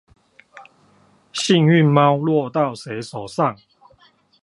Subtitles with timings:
[1.31, 3.55] 幸運貓落到誰手上